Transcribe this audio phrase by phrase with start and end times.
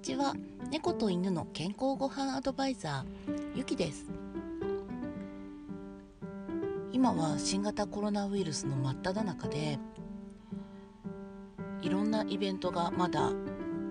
[0.00, 0.34] ちは。
[0.70, 4.06] 猫と犬の健康ごはんアドバイザーゆきです。
[6.90, 9.78] 今は新型コロナウイルスの真っ只中で
[11.82, 13.30] いろんなイベントがまだ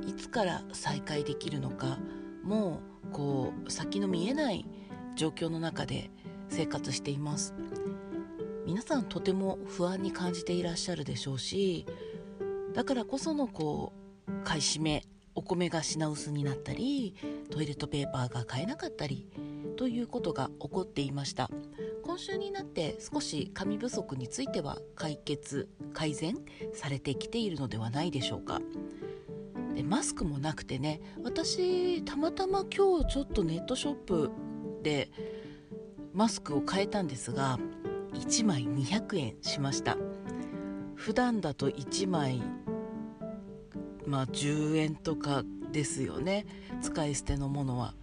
[0.07, 1.99] いつから再開できるのか
[2.44, 4.66] もうこう先の見えない
[5.16, 6.09] 状況の中で
[6.49, 7.53] 生活しています。
[8.66, 11.85] 皆さんとても不安に感じていらっしゃるでしょうし
[12.73, 13.94] だからこそのこ
[14.27, 15.03] う買い占め
[15.39, 17.16] お米が品薄になったり
[17.49, 19.25] トイレットペーパーが買えなかったり
[19.77, 21.49] ということが起こっていました。
[22.03, 26.35] 今週になって少し紙不足については解決改善
[26.73, 28.59] されてきているのではないでしょうか。
[29.75, 34.31] でマスクもなくてね私たまたま今日ちょっとネットショップ
[34.83, 35.09] で
[36.11, 37.58] マスクを変えたんですが
[38.13, 39.95] 1枚200円しました。
[40.95, 42.41] 普段だと1枚
[44.09, 46.47] まあ10円とかですよね。
[46.81, 47.94] 使い捨てのものは、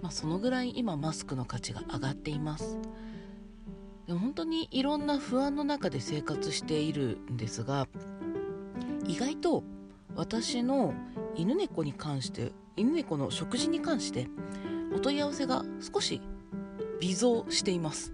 [0.00, 2.78] まあ、そのぐらい今マスクの価値が上がっています。
[4.06, 7.88] で本当にいろんな不安の中で生活しているんですが
[9.06, 9.64] 意外と
[10.14, 10.94] 私の
[11.34, 14.28] 犬猫に関して犬猫の食事に関して
[14.94, 16.20] お問い合わせが少し
[17.00, 18.12] 微増しています。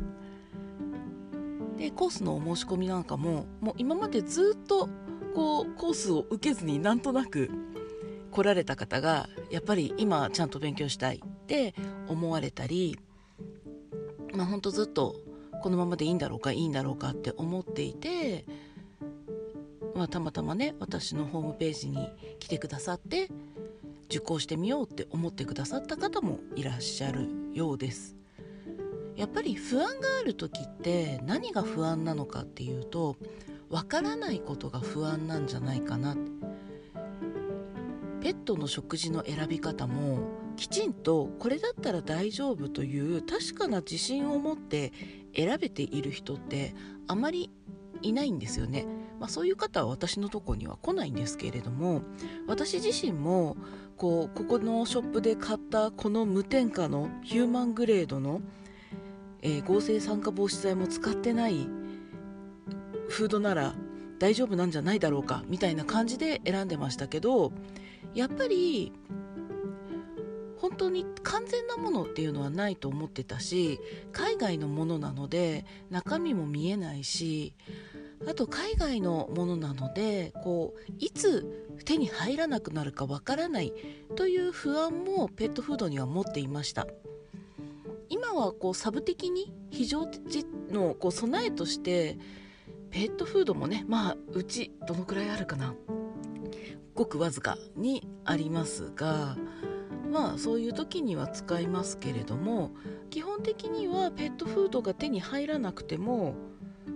[1.76, 4.88] でコースのお申し込みなんかももう今までずっと
[5.34, 7.50] こうコースを受けずになんとなく
[8.30, 11.74] 来られた方がやっぱり今ちゃんと勉強したいって
[12.08, 12.98] 思われたり
[14.32, 15.16] まあほんとずっと
[15.62, 18.44] このままでいいんだろうかいいんだろうかって思っていて、
[19.94, 22.08] まあ、たまたまね私のホームページに
[22.38, 23.28] 来てくださって
[24.06, 28.16] 受講してみようって思ってくださった方もいらっしゃるようです。
[29.16, 33.16] やっぱり不安がある時って何が不安なのかっていうと
[33.70, 36.16] わからないことが不安なんじゃないかな。
[38.20, 40.18] ペットの食事の選び方も
[40.56, 44.92] きちんとこれだったら大丈夫という確かな自信を持って
[45.34, 46.74] 選べている人って
[47.06, 47.50] あまり
[48.02, 48.86] いないんですよね、
[49.18, 52.02] まあ、そういう方は私のとこには来ないんですけれども
[52.46, 53.56] 私自身も
[53.96, 58.42] こうここのショップで買ったこの無添加のヒューマングレードの、
[59.42, 61.66] えー、合成酸化防止剤も使ってない
[63.10, 63.74] フードなら
[64.18, 67.52] 大丈夫なんじゃないだろうかみたいな感じで選んでましたけど
[68.14, 68.92] やっぱり
[70.58, 73.80] 本当に完全なものっていうのはないと思ってたし
[74.12, 77.54] 海外のものなので中身も見えないし
[78.28, 83.72] あと海外のものなのでこういつ手に入らなくなるかわからない
[84.16, 86.86] という不安もペットフードには持っていました。
[88.10, 92.18] 今はこうサブ的に非常時のこう備えとして
[92.90, 95.74] ペットフードもねまあうちどのくらいあるかな。
[96.94, 99.36] ごくわずかにありますが
[100.10, 102.72] まあそういう時には使いますけれども
[103.08, 106.34] 基本的にはペットフードが手に入らなくても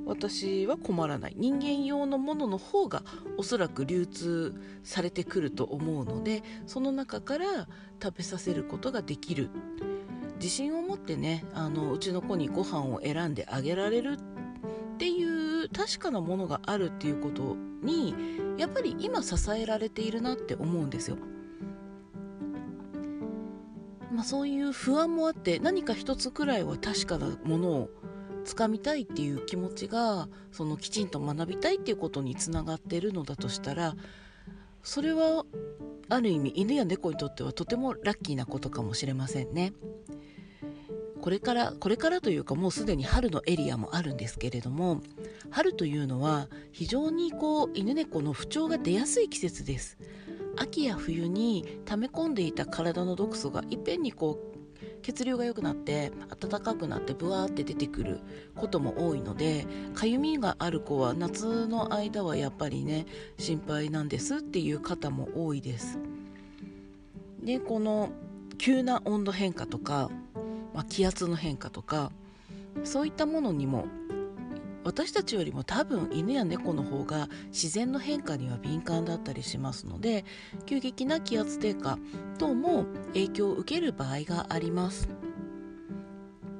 [0.05, 1.34] 私は困らない。
[1.37, 3.03] 人間用のものの方が
[3.38, 7.47] おそらく流通されてくると思うのでその中から
[8.03, 9.49] 食べさせることができる。
[10.37, 15.34] 自信を持ってねあのうちの子にご飯を選んであげられるっていう
[15.75, 18.15] 確かなものがあるっていうことに
[18.57, 21.19] やっぱり今支えられているなって思うんですよ。
[24.12, 27.91] まあ、そういう不安もあって何か一つくらいは確かなものを
[28.45, 33.97] つかみたいっていう気持ちがそのきちんと学びたいっていうことにつながっているのだとしたら
[34.85, 35.45] それは
[36.09, 39.73] ある意味犬や猫にとってはとてもラッキーなことかもしれませんね。
[41.25, 45.01] これからこれからというかもうすでに春のエリアもあるんですけれども
[45.49, 49.97] 春というのは非常にこう犬猫の不調が出やすい季節です。
[50.59, 58.21] 秋や冬に溜め込んでいた体の毒素がいっぺんにこう血流が良くなって暖かくなってブワーって出てくる
[58.55, 63.06] ことも多いのでかゆみがある子は夏の間はやっぱりね
[63.38, 65.99] 心配なんですっていう方も多いです。
[67.43, 68.11] でこの
[68.59, 70.11] 急な温度変化とか
[70.75, 72.11] まあ、気圧の変化とか
[72.82, 73.87] そういったものにも
[74.85, 80.25] 私たちよりも多分犬や猫の方が自然の変化には敏感だったりしますので
[80.67, 81.99] 急激な気圧低下
[82.38, 82.85] 等も
[83.15, 85.09] 影響を受ける場合があります。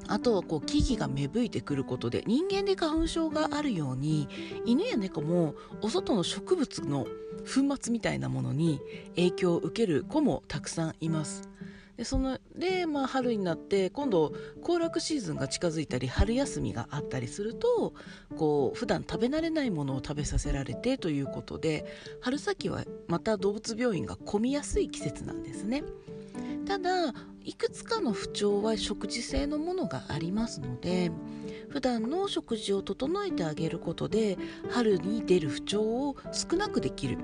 [0.07, 4.29] あとはこう木々が芽吹いてくることで人間で花粉症があるように
[4.67, 7.07] 犬や猫もお外の植物の
[7.45, 8.81] 粉末みたいなものに
[9.17, 11.49] 影響を受ける子もたくさんいます。
[11.97, 14.33] でそので、まあ、春になって今度
[14.63, 17.95] 行楽シーズンが近づいたり春休みがあったりすると
[18.37, 21.87] こう普段食べ慣れないものを食べさせられてということで
[22.21, 25.85] 春先はまた動物病院が混みやすい季節なんですね。
[26.67, 27.13] ただ
[27.45, 31.13] いくつかの不調は食事性のものがありますので
[31.69, 34.39] 普段の食事を整えてあげることで
[34.71, 37.19] 春に出る不調を少なくできる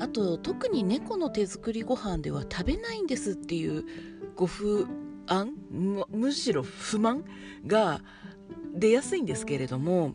[0.00, 3.84] あと特に猫の手作りご飯では食べないんですっていう
[4.34, 4.88] ご不
[5.26, 5.52] 安
[6.10, 7.24] むしろ不満
[7.66, 8.00] が
[8.74, 10.14] 出やすいんですけれども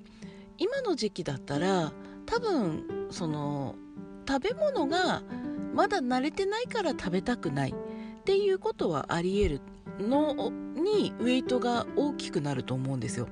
[0.58, 1.94] 今の時期だったら
[2.26, 3.76] 多分その
[4.28, 5.22] 食べ物が
[5.76, 9.62] まだ慣れてないから食べたくないっていうことはありえる
[10.00, 13.28] のにウエイトが大きくなると思うんですよ。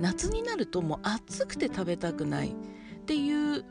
[0.00, 2.56] 夏になるともう暑くて食べたくない。
[3.02, 3.64] っていう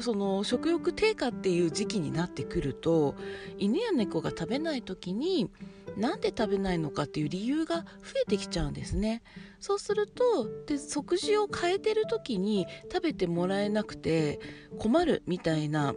[0.00, 3.14] その食欲低下っていう時期になってくると
[3.56, 5.50] 犬や猫が食べない時に
[5.96, 7.84] なんで食べないのかっていう理由が増
[8.26, 9.22] えてきちゃうんですね。
[9.60, 14.40] そうするとで食事を変えてる時に食べてもらえなくて
[14.78, 15.94] 困るみたいな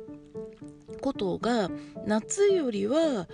[1.01, 1.69] ことが
[2.05, 3.27] 夏よりは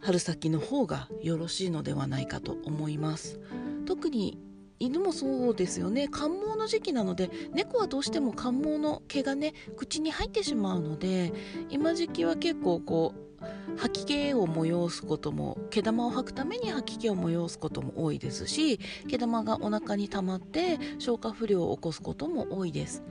[0.00, 3.38] 春先の方がよろしいのではないかと思います。
[3.84, 4.38] 特に
[4.82, 6.08] 犬もそうですよね。
[6.08, 11.32] 感毛の時期なので猫はどうしても感毛の毛がね口に入ってしまうので
[11.70, 23.04] 今時期は結構こう吐き気を催すことも毛玉を吐くために吐き気を催すことも多いですし毛玉がお腹に溜まって消化不良を起こすことも多いです。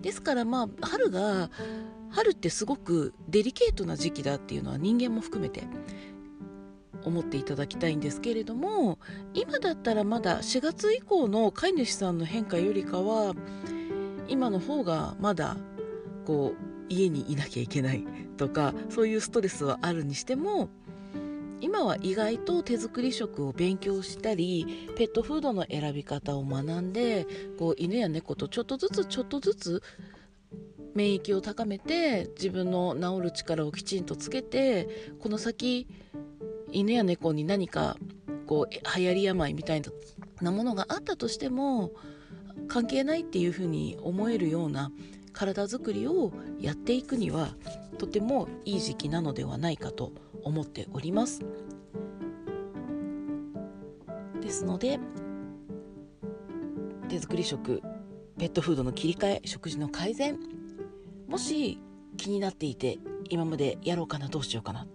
[0.00, 1.50] ですからまあ春が
[2.08, 5.64] 春ってすごくデリケートな時期だっていうのは人間も含めて
[7.04, 8.98] 思っていただきたいんですけれども
[9.34, 13.34] 今だったらまだ4月以降の飼い主さんの変化よりかは
[14.28, 15.56] 今の方がまだ
[16.24, 18.04] こう家にいなきゃいけない
[18.36, 20.68] とかそういうストレスはあるにしても
[21.60, 27.26] 今は意外と手作り食を勉強したりペットフードの選び方を学んで
[27.58, 29.82] こう犬や猫とちょっとずつちょっとずつ
[30.94, 35.86] 免疫を高めて自分の治る力をきちんとつけてこの先
[36.72, 37.96] 犬や猫に何か
[38.46, 39.82] こう流行り病みたい
[40.40, 41.92] なものがあったとしても
[42.68, 44.90] 関係ないっていうふうに思えるような
[45.32, 47.54] 体づくりをやっていくには
[47.98, 50.12] とてもいい時期なのではないかと
[50.42, 51.44] 思っております。
[54.40, 54.98] ですので
[57.08, 57.82] 手作り食
[58.38, 60.38] ペットフードの切り替え食事の改善
[61.28, 61.78] もし
[62.16, 64.86] 気になっていて今までやろうかなどうしようかな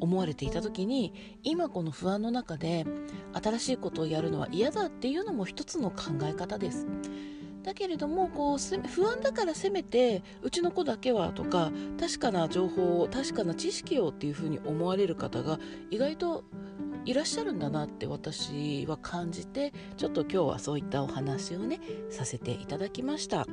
[0.00, 1.12] 思われていた時に
[1.42, 2.86] 今この不安の中で
[3.32, 6.86] 新しいことをやるのは嫌だっていうのも一つの考え方です。
[7.62, 8.58] だけれどもこう
[8.88, 15.58] 不安だからせめてうちの子だけはとか確かな情報を確かな知識をっていうふうに思われる方が
[15.90, 16.44] 意外と
[17.04, 21.80] いらっしゃるんだなって私は感じてちょっと今日はそういったお話をね
[22.10, 23.46] させていただきました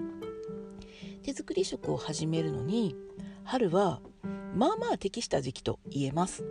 [1.23, 2.95] 手作り食を始めるのに
[3.43, 4.01] 春は
[4.55, 6.43] まあまあ適した時期と言えます。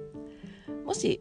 [0.85, 1.21] もし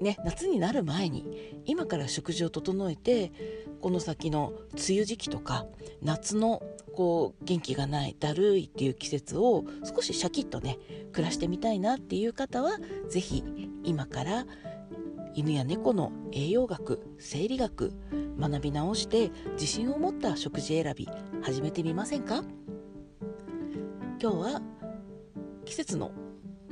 [0.00, 3.32] ね夏になる前に今から食事を整えて
[3.80, 5.66] この先の梅雨時期とか
[6.02, 6.62] 夏の
[6.94, 10.78] こう元気がないだるいっていう季節を少しシャキッとね
[11.12, 12.78] 暮らしてみたいなっていう方は
[13.08, 13.44] 是非
[13.84, 14.46] 今から
[15.34, 17.92] 犬や猫の栄養学生理学
[18.38, 21.08] 学び直して自信を持った食事選び
[21.42, 22.42] 始めてみませんか？
[24.20, 24.62] 今日は
[25.70, 26.10] 季節の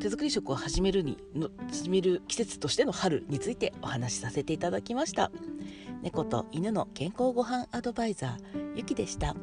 [0.01, 5.31] 手作り食を始めるにの始める季節としての春についてお話しさせていただきました
[6.03, 9.37] 猫と犬の健康ごはんアドバイザーゆきでした。